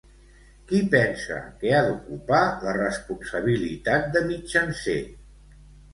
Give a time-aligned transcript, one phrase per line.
[0.69, 5.01] Qui pensa que ha d'ocupar la responsabilitat de mitjancer?